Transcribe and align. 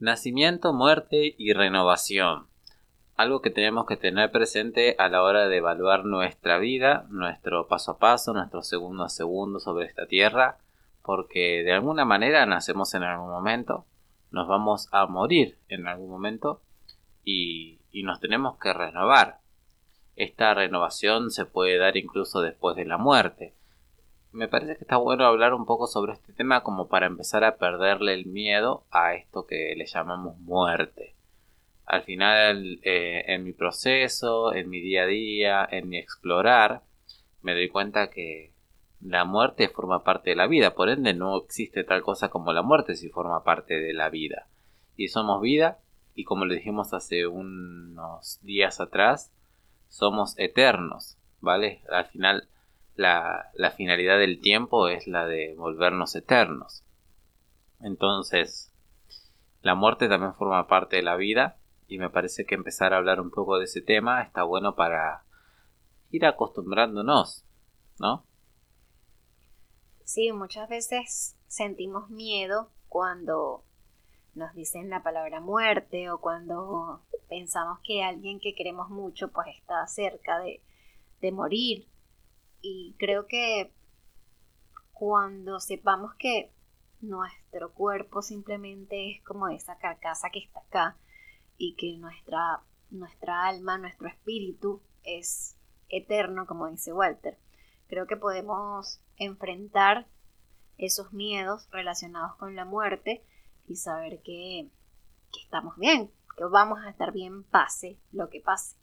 Nacimiento, 0.00 0.72
muerte 0.72 1.34
y 1.36 1.52
renovación. 1.52 2.46
Algo 3.16 3.42
que 3.42 3.50
tenemos 3.50 3.84
que 3.84 3.98
tener 3.98 4.32
presente 4.32 4.96
a 4.98 5.10
la 5.10 5.22
hora 5.22 5.46
de 5.46 5.58
evaluar 5.58 6.06
nuestra 6.06 6.56
vida, 6.56 7.04
nuestro 7.10 7.68
paso 7.68 7.90
a 7.90 7.98
paso, 7.98 8.32
nuestro 8.32 8.62
segundo 8.62 9.04
a 9.04 9.10
segundo 9.10 9.60
sobre 9.60 9.84
esta 9.84 10.06
tierra, 10.06 10.56
porque 11.02 11.62
de 11.64 11.74
alguna 11.74 12.06
manera 12.06 12.46
nacemos 12.46 12.94
en 12.94 13.02
algún 13.02 13.28
momento, 13.28 13.84
nos 14.30 14.48
vamos 14.48 14.88
a 14.90 15.04
morir 15.04 15.58
en 15.68 15.86
algún 15.86 16.08
momento 16.08 16.62
y, 17.22 17.80
y 17.92 18.02
nos 18.02 18.20
tenemos 18.20 18.56
que 18.56 18.72
renovar. 18.72 19.40
Esta 20.16 20.54
renovación 20.54 21.30
se 21.30 21.44
puede 21.44 21.76
dar 21.76 21.98
incluso 21.98 22.40
después 22.40 22.74
de 22.74 22.86
la 22.86 22.96
muerte 22.96 23.52
me 24.32 24.48
parece 24.48 24.76
que 24.76 24.84
está 24.84 24.96
bueno 24.96 25.24
hablar 25.24 25.54
un 25.54 25.66
poco 25.66 25.86
sobre 25.86 26.12
este 26.12 26.32
tema 26.32 26.62
como 26.62 26.88
para 26.88 27.06
empezar 27.06 27.44
a 27.44 27.56
perderle 27.56 28.14
el 28.14 28.26
miedo 28.26 28.84
a 28.90 29.14
esto 29.14 29.46
que 29.46 29.74
le 29.76 29.86
llamamos 29.86 30.38
muerte. 30.38 31.14
Al 31.84 32.02
final, 32.02 32.78
eh, 32.84 33.24
en 33.26 33.42
mi 33.42 33.52
proceso, 33.52 34.54
en 34.54 34.70
mi 34.70 34.80
día 34.80 35.02
a 35.02 35.06
día, 35.06 35.68
en 35.70 35.88
mi 35.88 35.98
explorar, 35.98 36.82
me 37.42 37.54
doy 37.54 37.68
cuenta 37.68 38.10
que 38.10 38.52
la 39.00 39.24
muerte 39.24 39.68
forma 39.68 40.04
parte 40.04 40.30
de 40.30 40.36
la 40.36 40.46
vida, 40.46 40.74
por 40.74 40.88
ende 40.90 41.14
no 41.14 41.36
existe 41.38 41.82
tal 41.84 42.02
cosa 42.02 42.28
como 42.28 42.52
la 42.52 42.62
muerte 42.62 42.94
si 42.94 43.08
forma 43.08 43.42
parte 43.42 43.80
de 43.80 43.92
la 43.92 44.10
vida. 44.10 44.46
Y 44.96 45.08
somos 45.08 45.40
vida, 45.40 45.78
y 46.14 46.24
como 46.24 46.44
le 46.44 46.56
dijimos 46.56 46.92
hace 46.92 47.26
unos 47.26 48.38
días 48.42 48.80
atrás, 48.80 49.32
somos 49.88 50.38
eternos, 50.38 51.18
¿vale? 51.40 51.82
Al 51.90 52.06
final 52.06 52.48
la, 53.00 53.72
finalidad 53.76 54.18
del 54.18 54.40
tiempo 54.40 54.88
es 54.88 55.06
la 55.06 55.26
de 55.26 55.54
volvernos 55.56 56.14
eternos. 56.14 56.84
Entonces, 57.80 58.72
la 59.62 59.74
muerte 59.74 60.08
también 60.08 60.34
forma 60.34 60.66
parte 60.68 60.96
de 60.96 61.02
la 61.02 61.16
vida 61.16 61.56
y 61.88 61.98
me 61.98 62.10
parece 62.10 62.44
que 62.44 62.54
empezar 62.54 62.92
a 62.92 62.98
hablar 62.98 63.20
un 63.20 63.30
poco 63.30 63.58
de 63.58 63.64
ese 63.64 63.80
tema 63.80 64.22
está 64.22 64.42
bueno 64.42 64.76
para 64.76 65.24
ir 66.10 66.26
acostumbrándonos, 66.26 67.44
¿no? 67.98 68.26
Sí, 70.04 70.32
muchas 70.32 70.68
veces 70.68 71.36
sentimos 71.46 72.10
miedo 72.10 72.70
cuando 72.88 73.64
nos 74.34 74.54
dicen 74.54 74.90
la 74.90 75.02
palabra 75.02 75.40
muerte 75.40 76.10
o 76.10 76.20
cuando 76.20 77.02
pensamos 77.28 77.78
que 77.82 78.02
alguien 78.02 78.40
que 78.40 78.54
queremos 78.54 78.90
mucho 78.90 79.30
pues 79.32 79.48
está 79.56 79.86
cerca 79.86 80.38
de, 80.40 80.60
de 81.20 81.32
morir 81.32 81.86
y 82.62 82.94
creo 82.98 83.26
que 83.26 83.72
cuando 84.92 85.60
sepamos 85.60 86.14
que 86.16 86.52
nuestro 87.00 87.72
cuerpo 87.72 88.22
simplemente 88.22 89.12
es 89.12 89.24
como 89.24 89.48
esa 89.48 89.78
carcasa 89.78 90.30
que 90.30 90.40
está 90.40 90.60
acá 90.60 90.98
y 91.56 91.74
que 91.76 91.96
nuestra, 91.96 92.62
nuestra 92.90 93.46
alma, 93.46 93.78
nuestro 93.78 94.08
espíritu 94.08 94.82
es 95.02 95.56
eterno, 95.88 96.46
como 96.46 96.68
dice 96.68 96.92
Walter, 96.92 97.38
creo 97.88 98.06
que 98.06 98.16
podemos 98.16 99.00
enfrentar 99.16 100.06
esos 100.78 101.12
miedos 101.12 101.68
relacionados 101.70 102.36
con 102.36 102.54
la 102.54 102.64
muerte 102.64 103.24
y 103.66 103.76
saber 103.76 104.20
que, 104.22 104.70
que 105.32 105.40
estamos 105.42 105.76
bien, 105.76 106.10
que 106.36 106.44
vamos 106.44 106.80
a 106.80 106.90
estar 106.90 107.12
bien 107.12 107.44
pase 107.44 107.98
lo 108.12 108.28
que 108.30 108.40
pase. 108.40 108.76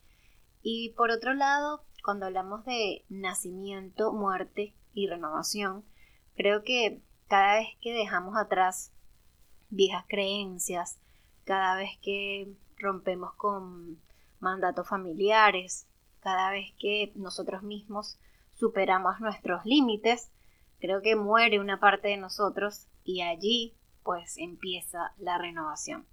Y 0.62 0.94
por 0.94 1.12
otro 1.12 1.34
lado, 1.34 1.84
cuando 2.08 2.26
hablamos 2.26 2.64
de 2.64 3.04
nacimiento, 3.10 4.14
muerte 4.14 4.74
y 4.94 5.08
renovación, 5.08 5.84
creo 6.38 6.64
que 6.64 7.02
cada 7.28 7.56
vez 7.56 7.68
que 7.82 7.92
dejamos 7.92 8.38
atrás 8.38 8.94
viejas 9.70 10.06
creencias, 10.08 11.02
cada 11.44 11.76
vez 11.76 11.90
que 12.02 12.56
rompemos 12.78 13.34
con 13.34 14.00
mandatos 14.40 14.88
familiares, 14.88 15.86
cada 16.22 16.50
vez 16.50 16.74
que 16.80 17.12
nosotros 17.16 17.62
mismos 17.62 18.18
superamos 18.54 19.20
nuestros 19.20 19.66
límites, 19.66 20.32
creo 20.80 21.02
que 21.02 21.18
muere 21.18 21.60
una 21.60 21.82
parte 21.82 22.08
de 22.08 22.16
nosotros 22.16 22.88
y 23.04 23.22
allí 23.22 23.76
pues 24.04 24.38
empieza 24.38 25.12
la 25.18 25.38
renovación. 25.40 26.08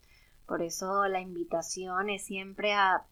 Por 0.45 0.61
eso 0.61 1.07
la 1.07 1.21
invitación 1.21 2.11
es 2.11 2.25
siempre 2.25 2.73
a 2.73 3.07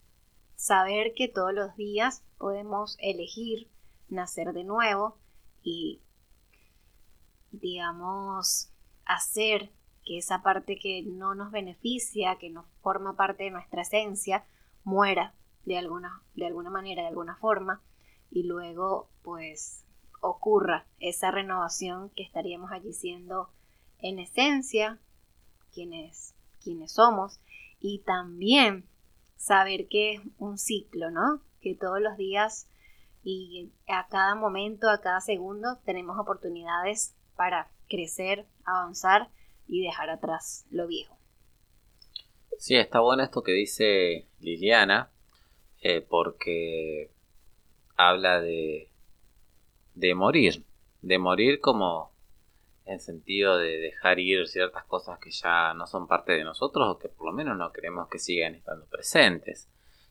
saber 0.63 1.13
que 1.13 1.27
todos 1.27 1.53
los 1.53 1.75
días 1.75 2.23
podemos 2.37 2.95
elegir 3.01 3.69
nacer 4.07 4.53
de 4.53 4.63
nuevo 4.63 5.17
y, 5.61 6.01
digamos, 7.51 8.71
hacer 9.03 9.73
que 10.05 10.19
esa 10.19 10.41
parte 10.41 10.79
que 10.79 11.03
no 11.03 11.35
nos 11.35 11.51
beneficia, 11.51 12.37
que 12.37 12.49
no 12.49 12.63
forma 12.81 13.17
parte 13.17 13.43
de 13.43 13.51
nuestra 13.51 13.81
esencia, 13.81 14.45
muera 14.85 15.33
de 15.65 15.77
alguna, 15.77 16.21
de 16.33 16.47
alguna 16.47 16.69
manera, 16.69 17.01
de 17.01 17.09
alguna 17.09 17.35
forma, 17.35 17.81
y 18.31 18.43
luego 18.43 19.09
pues 19.21 19.83
ocurra 20.21 20.85
esa 20.99 21.29
renovación 21.29 22.09
que 22.11 22.23
estaríamos 22.23 22.71
allí 22.71 22.93
siendo 22.93 23.49
en 23.99 24.17
esencia 24.19 24.97
quienes, 25.73 26.35
quienes 26.63 26.93
somos. 26.93 27.41
Y 27.81 27.99
también 27.99 28.85
saber 29.43 29.89
que 29.89 30.13
es 30.13 30.21
un 30.37 30.57
ciclo, 30.57 31.11
¿no? 31.11 31.41
Que 31.59 31.75
todos 31.75 31.99
los 31.99 32.15
días 32.15 32.69
y 33.25 33.73
a 33.87 34.07
cada 34.07 34.35
momento, 34.35 34.89
a 34.89 35.01
cada 35.01 35.19
segundo, 35.19 35.79
tenemos 35.83 36.17
oportunidades 36.17 37.13
para 37.35 37.69
crecer, 37.89 38.45
avanzar 38.63 39.29
y 39.67 39.83
dejar 39.83 40.09
atrás 40.09 40.65
lo 40.71 40.87
viejo. 40.87 41.17
Sí, 42.57 42.75
está 42.75 43.01
bueno 43.01 43.21
esto 43.21 43.43
que 43.43 43.51
dice 43.51 44.27
Liliana, 44.39 45.11
eh, 45.81 45.99
porque 45.99 47.11
habla 47.97 48.39
de, 48.39 48.87
de 49.93 50.15
morir, 50.15 50.63
de 51.01 51.17
morir 51.17 51.59
como 51.59 52.12
en 52.85 52.99
sentido 52.99 53.57
de 53.57 53.77
dejar 53.77 54.19
ir 54.19 54.47
ciertas 54.47 54.83
cosas 54.85 55.19
que 55.19 55.31
ya 55.31 55.73
no 55.73 55.87
son 55.87 56.07
parte 56.07 56.33
de 56.33 56.43
nosotros 56.43 56.87
o 56.89 56.99
que 56.99 57.09
por 57.09 57.27
lo 57.27 57.33
menos 57.33 57.57
no 57.57 57.71
queremos 57.71 58.09
que 58.09 58.19
sigan 58.19 58.55
estando 58.55 58.85
presentes. 58.87 59.69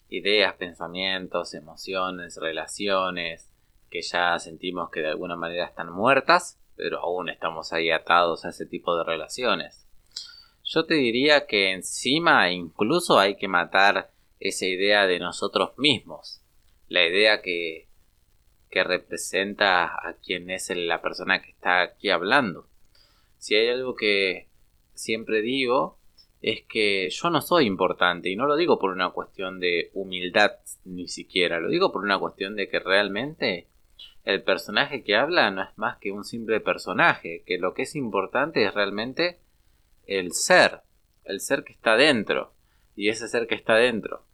Ideas, 0.08 0.54
pensamientos, 0.54 1.54
emociones, 1.54 2.36
relaciones 2.36 3.50
que 3.90 4.02
ya 4.02 4.38
sentimos 4.38 4.90
que 4.90 5.00
de 5.00 5.08
alguna 5.08 5.36
manera 5.36 5.66
están 5.66 5.92
muertas, 5.92 6.58
pero 6.76 7.00
aún 7.00 7.28
estamos 7.28 7.72
ahí 7.72 7.90
atados 7.90 8.44
a 8.44 8.48
ese 8.48 8.66
tipo 8.66 8.96
de 8.96 9.04
relaciones. 9.04 9.86
Yo 10.64 10.86
te 10.86 10.94
diría 10.94 11.46
que 11.46 11.72
encima 11.72 12.50
incluso 12.50 13.18
hay 13.18 13.36
que 13.36 13.48
matar 13.48 14.10
esa 14.40 14.64
idea 14.64 15.06
de 15.06 15.18
nosotros 15.18 15.76
mismos, 15.76 16.40
la 16.88 17.06
idea 17.06 17.42
que 17.42 17.88
que 18.72 18.82
representa 18.82 19.84
a 19.84 20.14
quien 20.14 20.50
es 20.50 20.70
la 20.74 21.02
persona 21.02 21.42
que 21.42 21.50
está 21.50 21.82
aquí 21.82 22.08
hablando. 22.08 22.66
Si 23.36 23.54
hay 23.54 23.68
algo 23.68 23.94
que 23.94 24.48
siempre 24.94 25.42
digo 25.42 25.98
es 26.40 26.62
que 26.62 27.08
yo 27.10 27.30
no 27.30 27.42
soy 27.42 27.66
importante 27.66 28.30
y 28.30 28.34
no 28.34 28.46
lo 28.46 28.56
digo 28.56 28.78
por 28.78 28.90
una 28.90 29.10
cuestión 29.10 29.60
de 29.60 29.90
humildad 29.92 30.52
ni 30.84 31.06
siquiera, 31.06 31.60
lo 31.60 31.68
digo 31.68 31.92
por 31.92 32.02
una 32.02 32.18
cuestión 32.18 32.56
de 32.56 32.68
que 32.68 32.80
realmente 32.80 33.68
el 34.24 34.42
personaje 34.42 35.04
que 35.04 35.16
habla 35.16 35.50
no 35.50 35.62
es 35.62 35.76
más 35.76 35.98
que 35.98 36.10
un 36.10 36.24
simple 36.24 36.58
personaje, 36.60 37.44
que 37.46 37.58
lo 37.58 37.74
que 37.74 37.82
es 37.82 37.94
importante 37.94 38.64
es 38.64 38.72
realmente 38.72 39.38
el 40.06 40.32
ser, 40.32 40.80
el 41.24 41.40
ser 41.40 41.62
que 41.62 41.74
está 41.74 41.96
dentro, 41.96 42.54
y 42.96 43.10
ese 43.10 43.28
ser 43.28 43.46
que 43.46 43.54
está 43.54 43.76
dentro 43.76 44.24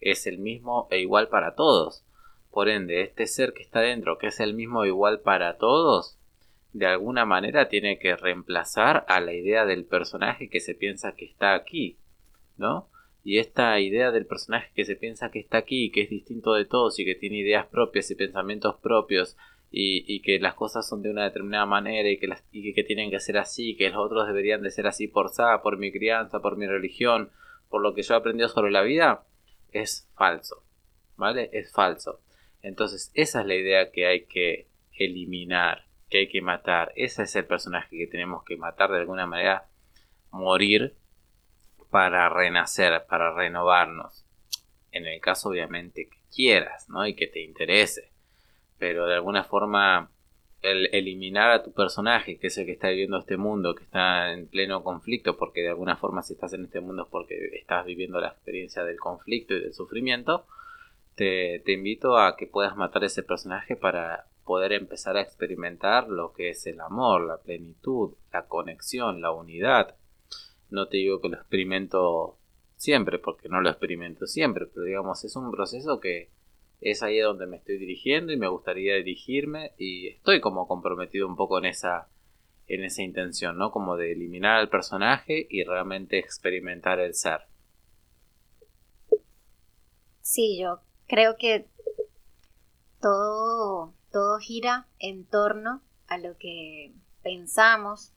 es 0.00 0.26
el 0.26 0.38
mismo 0.38 0.88
e 0.90 0.98
igual 0.98 1.28
para 1.28 1.54
todos. 1.54 2.04
Por 2.52 2.68
ende, 2.68 3.00
este 3.00 3.26
ser 3.26 3.54
que 3.54 3.62
está 3.62 3.80
dentro, 3.80 4.18
que 4.18 4.26
es 4.26 4.38
el 4.38 4.52
mismo 4.52 4.84
igual 4.84 5.20
para 5.20 5.56
todos, 5.56 6.18
de 6.74 6.86
alguna 6.86 7.24
manera 7.24 7.68
tiene 7.68 7.98
que 7.98 8.14
reemplazar 8.14 9.06
a 9.08 9.20
la 9.20 9.32
idea 9.32 9.64
del 9.64 9.86
personaje 9.86 10.50
que 10.50 10.60
se 10.60 10.74
piensa 10.74 11.14
que 11.14 11.24
está 11.24 11.54
aquí, 11.54 11.96
¿no? 12.58 12.90
Y 13.24 13.38
esta 13.38 13.80
idea 13.80 14.10
del 14.10 14.26
personaje 14.26 14.70
que 14.74 14.84
se 14.84 14.96
piensa 14.96 15.30
que 15.30 15.38
está 15.38 15.56
aquí, 15.56 15.90
que 15.90 16.02
es 16.02 16.10
distinto 16.10 16.52
de 16.52 16.66
todos 16.66 16.98
y 16.98 17.06
que 17.06 17.14
tiene 17.14 17.38
ideas 17.38 17.66
propias 17.66 18.10
y 18.10 18.16
pensamientos 18.16 18.76
propios 18.82 19.36
y, 19.70 20.20
que 20.20 20.38
las 20.38 20.52
cosas 20.52 20.86
son 20.86 21.00
de 21.00 21.08
una 21.08 21.24
determinada 21.24 21.64
manera 21.64 22.10
y 22.10 22.18
que, 22.18 22.84
tienen 22.84 23.10
que 23.10 23.20
ser 23.20 23.38
así, 23.38 23.76
que 23.76 23.88
los 23.88 24.04
otros 24.04 24.26
deberían 24.26 24.60
de 24.60 24.70
ser 24.70 24.86
así 24.86 25.08
por 25.08 25.30
sa, 25.30 25.62
por 25.62 25.78
mi 25.78 25.90
crianza, 25.90 26.40
por 26.40 26.58
mi 26.58 26.66
religión, 26.66 27.30
por 27.70 27.80
lo 27.80 27.94
que 27.94 28.02
yo 28.02 28.12
he 28.12 28.18
aprendido 28.18 28.50
sobre 28.50 28.70
la 28.70 28.82
vida, 28.82 29.24
es 29.72 30.06
falso, 30.14 30.62
¿vale? 31.16 31.48
Es 31.54 31.72
falso. 31.72 32.20
Entonces, 32.62 33.10
esa 33.14 33.40
es 33.40 33.46
la 33.46 33.54
idea 33.54 33.90
que 33.90 34.06
hay 34.06 34.26
que 34.26 34.68
eliminar, 34.92 35.86
que 36.08 36.18
hay 36.18 36.28
que 36.28 36.42
matar. 36.42 36.92
Ese 36.96 37.24
es 37.24 37.34
el 37.36 37.44
personaje 37.44 37.96
que 37.96 38.06
tenemos 38.06 38.44
que 38.44 38.56
matar 38.56 38.90
de 38.90 38.98
alguna 38.98 39.26
manera, 39.26 39.66
morir 40.30 40.94
para 41.90 42.28
renacer, 42.28 43.04
para 43.08 43.34
renovarnos. 43.34 44.24
En 44.92 45.06
el 45.06 45.20
caso, 45.20 45.48
obviamente, 45.48 46.08
que 46.08 46.18
quieras, 46.34 46.88
¿no? 46.88 47.06
Y 47.06 47.14
que 47.14 47.26
te 47.26 47.40
interese. 47.40 48.10
Pero 48.78 49.06
de 49.06 49.14
alguna 49.14 49.44
forma, 49.44 50.10
el 50.62 50.88
eliminar 50.94 51.50
a 51.50 51.62
tu 51.62 51.72
personaje, 51.72 52.38
que 52.38 52.46
es 52.46 52.58
el 52.58 52.66
que 52.66 52.72
está 52.72 52.88
viviendo 52.88 53.18
este 53.18 53.36
mundo, 53.36 53.74
que 53.74 53.84
está 53.84 54.32
en 54.32 54.46
pleno 54.46 54.84
conflicto, 54.84 55.36
porque 55.36 55.62
de 55.62 55.70
alguna 55.70 55.96
forma 55.96 56.22
si 56.22 56.34
estás 56.34 56.52
en 56.52 56.64
este 56.64 56.80
mundo 56.80 57.02
es 57.02 57.08
porque 57.10 57.34
estás 57.54 57.84
viviendo 57.84 58.20
la 58.20 58.28
experiencia 58.28 58.84
del 58.84 58.98
conflicto 58.98 59.54
y 59.54 59.60
del 59.60 59.74
sufrimiento, 59.74 60.46
te, 61.14 61.62
invito 61.72 62.18
a 62.18 62.36
que 62.36 62.46
puedas 62.46 62.76
matar 62.76 63.04
ese 63.04 63.22
personaje 63.22 63.76
para 63.76 64.26
poder 64.44 64.72
empezar 64.72 65.16
a 65.16 65.22
experimentar 65.22 66.08
lo 66.08 66.32
que 66.32 66.50
es 66.50 66.66
el 66.66 66.80
amor, 66.80 67.26
la 67.26 67.38
plenitud, 67.38 68.14
la 68.32 68.46
conexión, 68.46 69.20
la 69.20 69.30
unidad. 69.30 69.96
No 70.70 70.88
te 70.88 70.96
digo 70.96 71.20
que 71.20 71.28
lo 71.28 71.36
experimento 71.36 72.38
siempre, 72.76 73.18
porque 73.18 73.48
no 73.48 73.60
lo 73.60 73.70
experimento 73.70 74.26
siempre, 74.26 74.66
pero 74.66 74.84
digamos, 74.84 75.24
es 75.24 75.36
un 75.36 75.50
proceso 75.50 76.00
que 76.00 76.30
es 76.80 77.02
ahí 77.02 77.18
donde 77.18 77.46
me 77.46 77.58
estoy 77.58 77.78
dirigiendo 77.78 78.32
y 78.32 78.36
me 78.36 78.48
gustaría 78.48 78.96
dirigirme 78.96 79.72
y 79.78 80.08
estoy 80.08 80.40
como 80.40 80.66
comprometido 80.66 81.28
un 81.28 81.36
poco 81.36 81.58
en 81.58 81.66
esa 81.66 82.08
en 82.68 82.84
esa 82.84 83.02
intención, 83.02 83.58
¿no? 83.58 83.70
Como 83.70 83.96
de 83.96 84.12
eliminar 84.12 84.58
al 84.58 84.68
personaje 84.68 85.46
y 85.50 85.62
realmente 85.64 86.18
experimentar 86.18 87.00
el 87.00 87.14
ser. 87.14 87.40
Sí, 90.22 90.58
yo 90.60 90.80
creo 91.06 91.36
que 91.36 91.68
todo 93.00 93.94
todo 94.12 94.38
gira 94.38 94.86
en 94.98 95.24
torno 95.24 95.82
a 96.06 96.18
lo 96.18 96.36
que 96.36 96.92
pensamos 97.22 98.12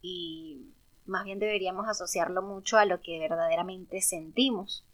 y 0.00 0.72
más 1.04 1.24
bien 1.24 1.38
deberíamos 1.38 1.88
asociarlo 1.88 2.42
mucho 2.42 2.78
a 2.78 2.84
lo 2.84 3.00
que 3.00 3.18
verdaderamente 3.18 4.00
sentimos. 4.00 4.84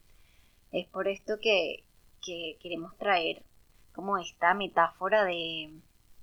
Es 0.72 0.88
por 0.88 1.06
esto 1.06 1.34
que, 1.40 1.84
queremos 2.24 2.96
traer 2.96 3.42
como 3.94 4.16
esta 4.16 4.54
metáfora 4.54 5.24
de, 5.24 5.74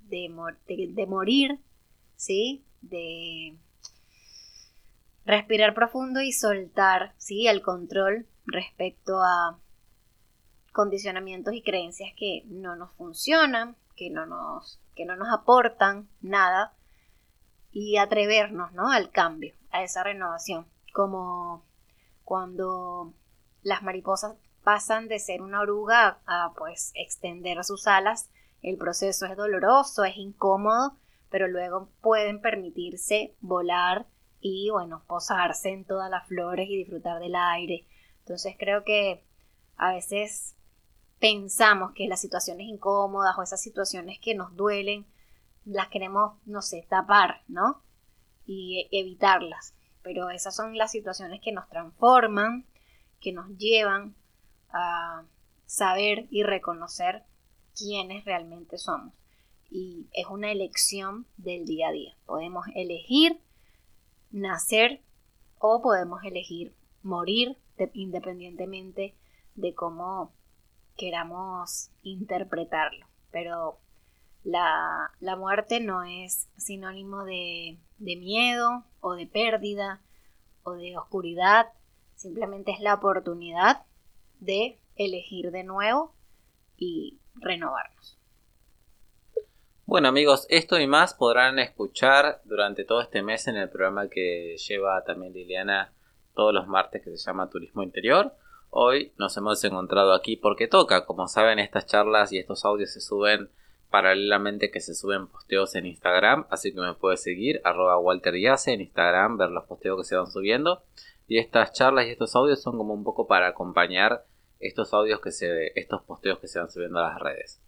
de, 0.07 1.05
morir, 1.07 1.59
¿sí? 2.15 2.63
De 2.81 3.55
respirar 5.25 5.75
profundo 5.75 6.21
y 6.21 6.31
soltar, 6.31 7.13
¿sí? 7.17 7.47
El 7.47 7.61
control 7.61 8.25
respecto 8.45 9.21
a 9.21 9.59
condicionamientos 10.71 11.53
y 11.53 11.61
creencias 11.61 12.11
que 12.17 12.43
no 12.47 12.75
nos 12.75 12.91
funcionan, 12.93 13.75
que 13.95 14.09
no 14.09 14.25
nos, 14.25 14.79
que 14.95 15.05
no 15.05 15.15
nos 15.15 15.29
aportan 15.33 16.09
nada 16.21 16.73
y 17.71 17.97
atrevernos 17.97 18.71
¿no? 18.73 18.91
al 18.91 19.11
cambio, 19.11 19.55
a 19.71 19.83
esa 19.83 20.03
renovación. 20.03 20.67
Como 20.93 21.63
cuando 22.23 23.13
las 23.61 23.83
mariposas 23.83 24.35
pasan 24.63 25.07
de 25.07 25.19
ser 25.19 25.41
una 25.41 25.61
oruga 25.61 26.19
a 26.25 26.53
pues 26.57 26.91
extender 26.95 27.63
sus 27.63 27.87
alas, 27.87 28.29
el 28.61 28.77
proceso 28.77 29.25
es 29.25 29.37
doloroso, 29.37 30.03
es 30.03 30.17
incómodo, 30.17 30.97
pero 31.29 31.47
luego 31.47 31.89
pueden 32.01 32.41
permitirse 32.41 33.35
volar 33.39 34.07
y 34.41 34.69
bueno, 34.71 35.03
posarse 35.07 35.69
en 35.69 35.85
todas 35.85 36.09
las 36.09 36.27
flores 36.27 36.69
y 36.69 36.77
disfrutar 36.77 37.19
del 37.19 37.35
aire. 37.35 37.85
Entonces 38.19 38.55
creo 38.57 38.83
que 38.83 39.23
a 39.77 39.93
veces 39.93 40.55
pensamos 41.19 41.91
que 41.93 42.07
las 42.07 42.21
situaciones 42.21 42.67
incómodas 42.67 43.37
o 43.37 43.43
esas 43.43 43.61
situaciones 43.61 44.19
que 44.19 44.35
nos 44.35 44.55
duelen, 44.55 45.05
las 45.65 45.89
queremos, 45.89 46.37
no 46.45 46.61
sé, 46.61 46.85
tapar, 46.89 47.43
¿no? 47.47 47.83
Y 48.45 48.87
evitarlas. 48.91 49.75
Pero 50.01 50.29
esas 50.29 50.55
son 50.55 50.77
las 50.77 50.91
situaciones 50.91 51.41
que 51.41 51.51
nos 51.51 51.67
transforman, 51.69 52.65
que 53.19 53.33
nos 53.33 53.49
llevan 53.57 54.15
a 54.71 55.25
saber 55.65 56.27
y 56.31 56.43
reconocer 56.43 57.23
quiénes 57.75 58.25
realmente 58.25 58.77
somos. 58.77 59.13
Y 59.69 60.07
es 60.13 60.25
una 60.27 60.51
elección 60.51 61.27
del 61.37 61.65
día 61.65 61.89
a 61.89 61.91
día. 61.91 62.15
Podemos 62.25 62.65
elegir 62.73 63.39
nacer 64.31 65.03
o 65.59 65.81
podemos 65.81 66.23
elegir 66.23 66.75
morir 67.03 67.57
independientemente 67.93 69.15
de 69.55 69.73
cómo 69.73 70.33
queramos 70.99 71.89
interpretarlo. 72.03 73.07
Pero 73.31 73.79
la, 74.43 75.11
muerte 75.37 75.79
no 75.79 76.03
es 76.03 76.49
sinónimo 76.57 77.23
de, 77.23 77.77
de 77.97 78.15
miedo 78.17 78.83
o 78.99 79.13
de 79.15 79.25
pérdida 79.25 80.01
o 80.63 80.73
de 80.73 80.97
oscuridad, 80.97 81.67
simplemente 82.15 82.71
es 82.71 82.81
la 82.81 82.95
oportunidad 82.95 83.83
de 84.39 84.77
elegir 84.95 85.51
de 85.51 85.63
nuevo 85.63 86.13
y 86.77 87.17
renovarnos. 87.35 88.17
Bueno 89.85 90.09
amigos, 90.09 90.45
esto 90.49 90.77
y 90.77 90.85
más 90.85 91.13
podrán 91.13 91.57
escuchar 91.57 92.41
durante 92.43 92.83
todo 92.83 93.01
este 93.01 93.23
mes 93.23 93.47
en 93.47 93.55
el 93.55 93.69
programa 93.69 94.07
que 94.07 94.55
lleva 94.57 95.03
también 95.03 95.33
Liliana 95.33 95.93
todos 96.35 96.53
los 96.53 96.67
martes 96.67 97.03
que 97.03 97.09
se 97.09 97.17
llama 97.17 97.49
Turismo 97.49 97.81
Interior. 97.81 98.35
Hoy 98.71 99.13
nos 99.17 99.35
hemos 99.35 99.63
encontrado 99.63 100.13
aquí 100.13 100.35
porque 100.35 100.67
toca. 100.67 101.05
Como 101.05 101.27
saben, 101.27 101.57
estas 101.57 101.87
charlas 101.87 102.31
y 102.31 102.37
estos 102.37 102.65
audios 102.65 102.91
se 102.91 103.01
suben 103.01 103.49
paralelamente 103.89 104.69
que 104.69 104.79
se 104.79 104.93
suben 104.93 105.27
posteos 105.27 105.73
en 105.73 105.87
Instagram. 105.87 106.45
Así 106.51 106.71
que 106.71 106.79
me 106.79 106.93
puedes 106.93 107.23
seguir, 107.23 107.61
arroba 107.63 107.97
Walter 107.97 108.35
en 108.35 108.81
Instagram, 108.81 109.37
ver 109.37 109.49
los 109.49 109.65
posteos 109.65 109.97
que 109.97 110.03
se 110.03 110.15
van 110.15 110.31
subiendo. 110.31 110.83
Y 111.27 111.39
estas 111.39 111.73
charlas 111.73 112.05
y 112.05 112.11
estos 112.11 112.35
audios 112.35 112.61
son 112.61 112.77
como 112.77 112.93
un 112.93 113.03
poco 113.03 113.27
para 113.27 113.47
acompañar 113.47 114.25
estos 114.59 114.93
audios 114.93 115.19
que 115.19 115.31
se, 115.31 115.71
estos 115.79 116.03
posteos 116.03 116.37
que 116.37 116.47
se 116.47 116.59
van 116.59 116.69
subiendo 116.69 116.99
a 116.99 117.09
las 117.09 117.19
redes. 117.19 117.61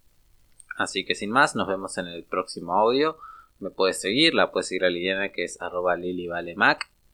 Así 0.77 1.03
que 1.03 1.15
sin 1.15 1.31
más, 1.31 1.55
nos 1.55 1.67
vemos 1.67 1.97
en 1.97 2.07
el 2.07 2.23
próximo 2.23 2.73
audio. 2.73 3.17
Me 3.59 3.71
puedes 3.71 3.99
seguir, 3.99 4.35
la 4.35 4.51
puedes 4.51 4.67
seguir 4.67 4.85
a 4.85 4.89
Liliana 4.89 5.29
que 5.29 5.45
es 5.45 5.59
arroba 5.61 5.95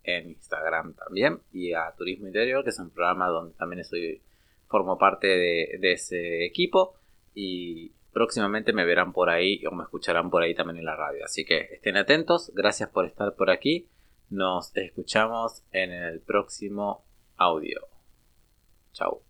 en 0.07 0.30
Instagram 0.30 0.95
también 0.95 1.39
y 1.54 1.74
a 1.74 1.94
Turismo 1.95 2.27
Interior, 2.27 2.63
que 2.63 2.71
es 2.71 2.80
un 2.80 2.89
programa 2.89 3.27
donde 3.27 3.54
también 3.56 3.81
estoy, 3.81 4.21
formo 4.68 4.98
parte 4.98 5.27
de, 5.27 5.77
de 5.80 5.92
ese 5.92 6.45
equipo 6.45 6.95
y 7.36 7.92
próximamente 8.12 8.74
me 8.74 8.86
verán 8.86 9.13
por 9.13 9.30
ahí 9.30 9.63
o 9.65 9.71
me 9.71 9.83
escucharán 9.83 10.31
por 10.31 10.42
ahí 10.42 10.56
también 10.56 10.80
en 10.80 10.86
la 10.86 10.95
radio. 10.95 11.24
Así 11.24 11.45
que 11.45 11.69
estén 11.74 11.98
atentos, 11.98 12.51
gracias 12.56 12.89
por 12.89 13.06
estar 13.06 13.36
por 13.36 13.51
aquí, 13.51 13.88
nos 14.30 14.75
escuchamos 14.75 15.62
en 15.71 15.92
el 15.92 16.21
próximo 16.21 17.06
audio. 17.38 17.81
Chao. 18.94 19.26